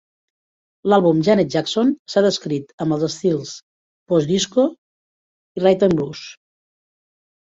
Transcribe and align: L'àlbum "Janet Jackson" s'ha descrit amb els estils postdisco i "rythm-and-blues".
L'àlbum 0.91 1.19
"Janet 1.27 1.51
Jackson" 1.55 1.91
s'ha 2.13 2.23
descrit 2.25 2.71
amb 2.85 2.95
els 2.97 3.05
estils 3.09 3.51
postdisco 4.13 4.65
i 5.59 5.65
"rythm-and-blues". 5.65 6.25